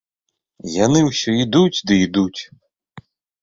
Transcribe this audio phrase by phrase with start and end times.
[0.85, 2.41] Яны ўсё ідуць ды ідуць.